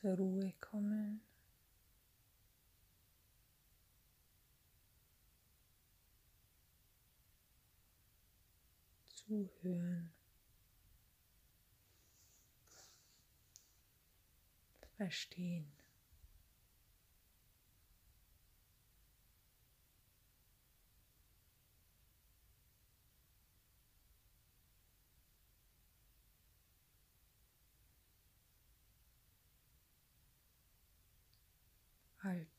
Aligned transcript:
zur 0.00 0.14
Ruhe 0.14 0.52
kommen. 0.60 1.20
Zuhören. 9.08 10.12
Verstehen. 14.96 15.77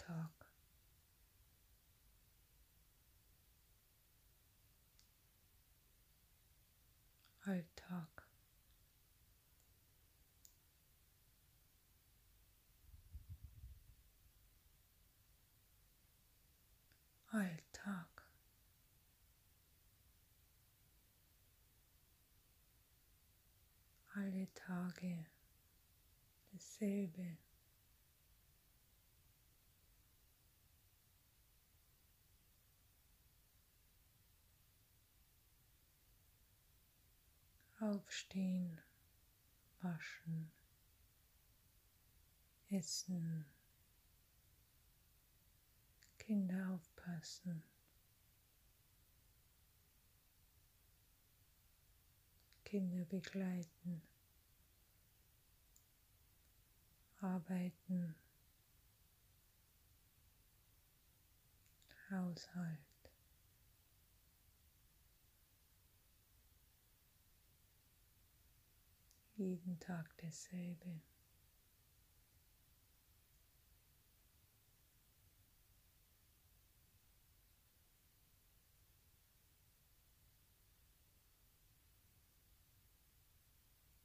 Alltag. 0.09 0.45
Alltag. 7.45 8.27
Alltag. 17.31 18.07
Alle 24.15 24.47
Tage 24.53 25.25
dasselbe. 26.51 27.37
Aufstehen, 37.81 38.77
waschen, 39.81 40.51
essen, 42.69 43.45
Kinder 46.17 46.71
aufpassen, 46.73 47.63
Kinder 52.65 53.05
begleiten, 53.05 54.01
arbeiten, 57.21 58.15
Haushalt. 62.11 62.88
Jeden 69.39 69.79
Tag 69.79 70.05
dasselbe. 70.17 70.99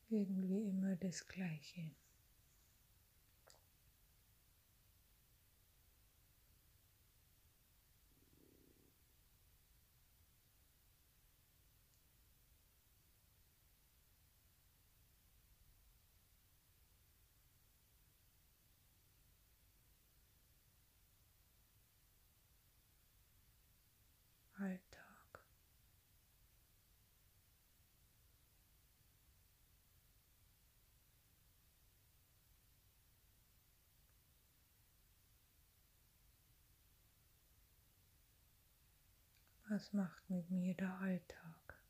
Irgendwie 0.08 0.68
immer 0.68 0.94
das 0.96 1.26
Gleiche. 1.26 1.90
Alltag. 24.60 25.40
Was 39.74 39.92
macht 39.92 40.30
mit 40.30 40.48
mir 40.52 40.72
der 40.74 41.00
Alltag? 41.00 41.82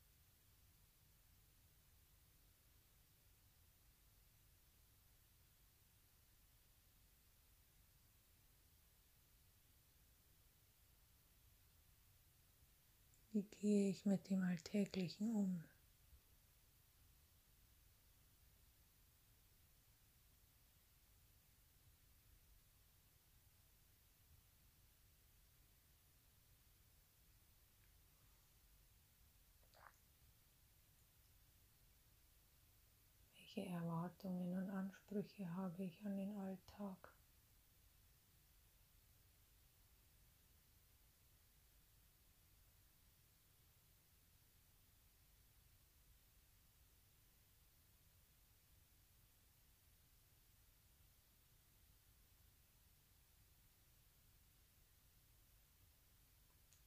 Wie 13.31 13.43
gehe 13.43 13.91
ich 13.91 14.03
mit 14.07 14.31
dem 14.31 14.41
Alltäglichen 14.41 15.29
um? 15.35 15.63
Welche 33.55 33.69
Erwartungen 33.71 34.57
und 34.57 34.69
Ansprüche 34.69 35.55
habe 35.55 35.85
ich 35.85 36.05
an 36.05 36.17
den 36.17 36.35
Alltag? 36.35 37.15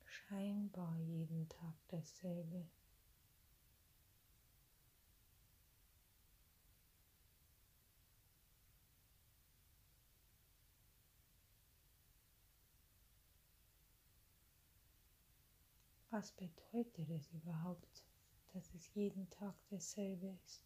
scheinbar 0.04 0.96
jeden 0.98 1.48
Tag 1.48 1.74
dasselbe. 1.88 2.68
Was 16.18 16.32
bedeutet 16.32 17.08
es 17.10 17.30
überhaupt, 17.30 18.02
dass 18.52 18.74
es 18.74 18.92
jeden 18.92 19.30
Tag 19.30 19.54
dasselbe 19.70 20.36
ist? 20.44 20.64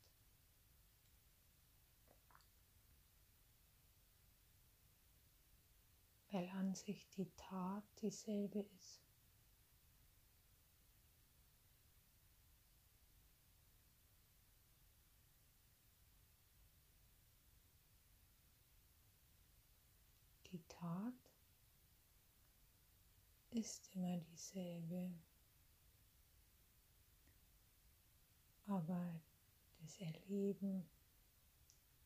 Weil 6.30 6.48
an 6.48 6.74
sich 6.74 7.06
die 7.10 7.30
Tat 7.36 7.84
dieselbe 8.00 8.60
ist. 8.78 9.03
Die 20.50 20.62
Tat 20.66 21.12
ist 23.50 23.91
immer 23.94 24.16
dieselbe. 24.16 25.12
Aber 28.66 29.20
das 29.80 29.98
Erleben, 29.98 30.88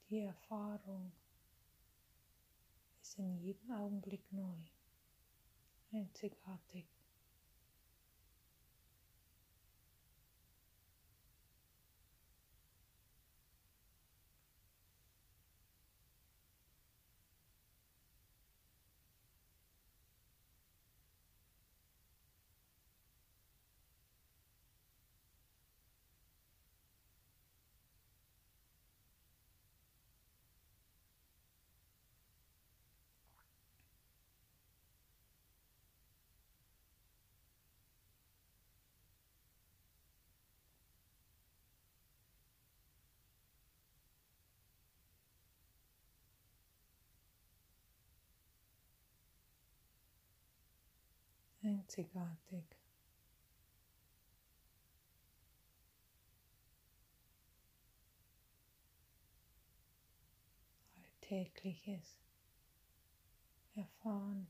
die 0.08 0.20
Erfahrung 0.20 1.12
ist 3.00 3.18
in 3.18 3.36
jedem 3.38 3.70
Augenblick 3.72 4.32
neu, 4.32 4.56
einzigartig. 5.92 6.95
Einzigartig. 51.76 52.64
Alltägliches 60.94 62.20
erfahren. 63.74 64.46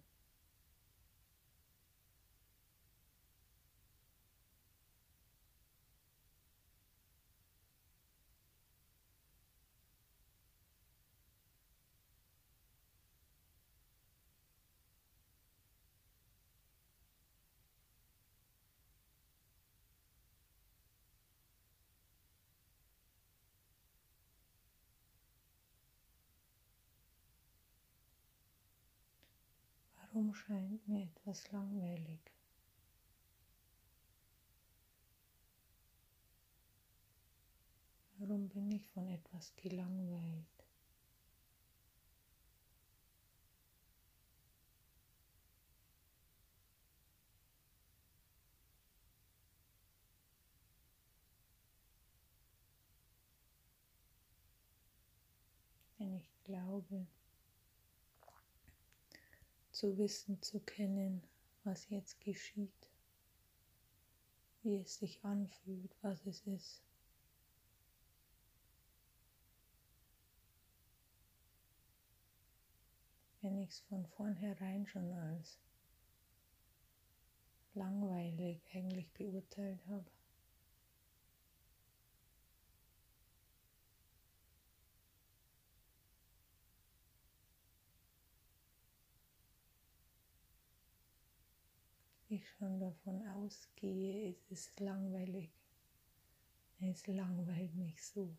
Warum 30.17 30.33
scheint 30.33 30.89
mir 30.89 31.03
etwas 31.03 31.53
langweilig? 31.53 32.19
Warum 38.17 38.49
bin 38.49 38.71
ich 38.71 38.89
von 38.89 39.07
etwas 39.09 39.55
gelangweilt? 39.57 40.47
Denn 55.99 56.15
ich 56.15 56.33
glaube, 56.45 57.07
zu 59.77 59.99
wissen, 59.99 60.41
zu 60.41 60.59
kennen, 60.61 61.23
was 61.65 61.91
jetzt 61.91 62.19
geschieht, 62.21 62.91
wie 64.63 64.81
es 64.81 64.97
sich 64.97 65.23
anfühlt, 65.23 65.95
was 66.01 66.25
es 66.25 66.41
ist. 66.47 66.83
Wenn 73.43 73.59
ich 73.59 73.69
es 73.69 73.81
von 73.81 74.07
vornherein 74.07 74.87
schon 74.87 75.13
als 75.13 75.59
langweilig 77.75 78.63
eigentlich 78.73 79.13
beurteilt 79.13 79.87
habe. 79.89 80.16
Ich 92.37 92.49
schon 92.51 92.79
davon 92.79 93.27
ausgehe, 93.29 94.31
es 94.31 94.51
ist 94.51 94.81
langweilig. 94.81 95.51
Es 96.79 97.07
langweilt 97.07 97.75
mich 97.75 98.05
so. 98.05 98.37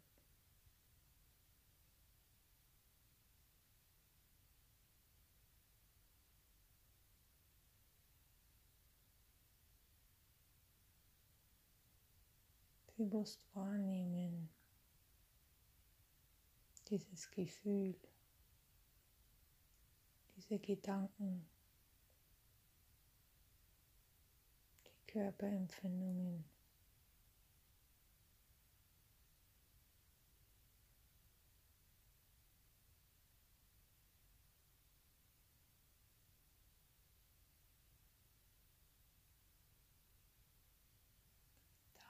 Bewusst 12.96 13.46
wahrnehmen, 13.54 14.50
dieses 16.90 17.30
Gefühl, 17.30 17.96
diese 20.36 20.58
Gedanken. 20.58 21.48
Körperempfindungen. 25.18 26.46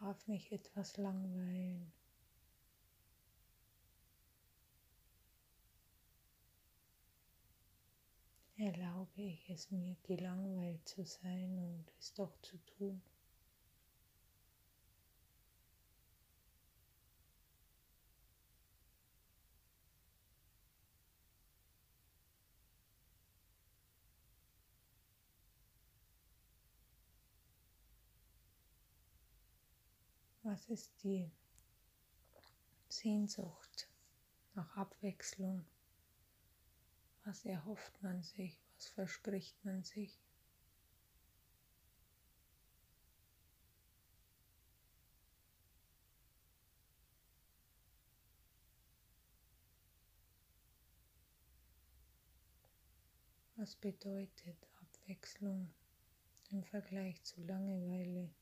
Darf 0.02 0.28
mich 0.28 0.52
etwas 0.52 0.98
langweilen? 0.98 1.94
Erlaube 8.58 9.22
ich 9.22 9.50
es 9.50 9.70
mir, 9.70 9.96
gelangweilt 10.04 10.88
zu 10.88 11.06
sein 11.06 11.58
und 11.60 11.86
es 12.00 12.14
doch 12.14 12.36
zu 12.42 12.58
tun. 12.66 13.02
Was 30.42 30.66
ist 30.70 31.04
die 31.04 31.30
Sehnsucht 32.88 33.90
nach 34.56 34.78
Abwechslung? 34.78 35.66
Was 37.28 37.44
erhofft 37.44 38.02
man 38.02 38.24
sich? 38.24 38.58
Was 38.78 38.88
verspricht 38.88 39.66
man 39.66 39.84
sich? 39.84 40.18
Was 53.58 53.76
bedeutet 53.76 54.56
Abwechslung 54.80 55.74
im 56.52 56.64
Vergleich 56.64 57.22
zu 57.24 57.42
Langeweile? 57.42 58.34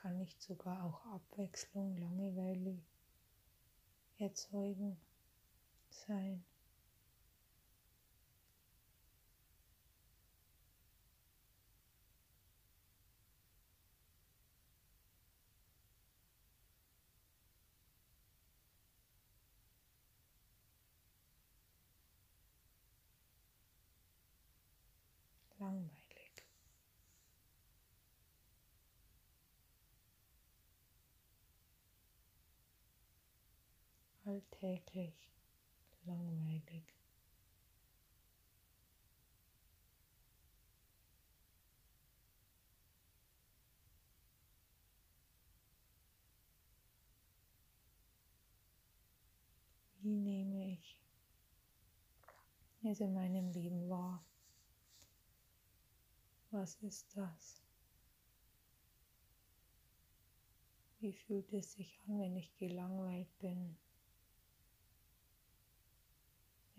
Kann 0.00 0.16
nicht 0.16 0.40
sogar 0.40 0.82
auch 0.82 1.04
Abwechslung, 1.12 1.94
Langeweile 1.98 2.78
erzeugen, 4.18 4.98
sein? 5.90 6.42
langweilig. 25.60 26.00
Alltäglich 34.30 35.28
langweilig. 36.04 36.84
Wie 50.02 50.16
nehme 50.16 50.72
ich 50.72 50.96
es 52.84 53.00
in 53.00 53.12
meinem 53.12 53.50
Leben 53.50 53.90
wahr? 53.90 54.24
Was 56.52 56.76
ist 56.82 57.16
das? 57.16 57.62
Wie 61.00 61.12
fühlt 61.12 61.52
es 61.52 61.72
sich 61.72 61.98
an, 62.06 62.20
wenn 62.20 62.36
ich 62.36 62.54
gelangweilt 62.56 63.38
bin? 63.38 63.59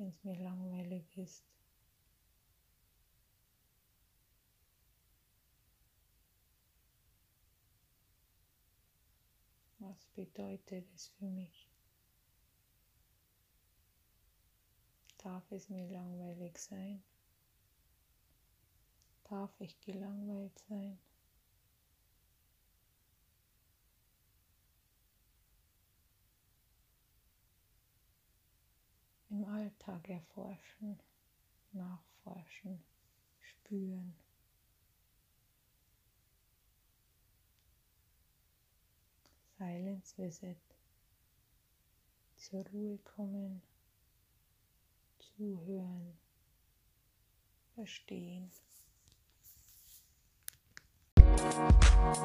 wenn 0.01 0.07
es 0.07 0.23
mir 0.23 0.35
langweilig 0.37 1.15
ist. 1.15 1.45
Was 9.77 10.07
bedeutet 10.15 10.87
es 10.95 11.09
für 11.09 11.29
mich? 11.29 11.69
Darf 15.19 15.51
es 15.51 15.69
mir 15.69 15.87
langweilig 15.87 16.57
sein? 16.57 17.03
Darf 19.29 19.51
ich 19.59 19.79
gelangweilt 19.81 20.57
sein? 20.67 20.97
Alltag 29.81 30.09
erforschen, 30.09 30.99
nachforschen, 31.71 32.83
spüren. 33.39 34.15
Silence 39.57 40.15
Visit. 40.17 40.57
Zur 42.35 42.63
Ruhe 42.67 42.99
kommen, 42.99 43.63
zuhören, 45.19 46.15
verstehen. 47.73 48.51
Musik 51.15 52.21